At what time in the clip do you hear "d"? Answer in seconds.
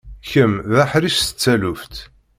0.71-0.73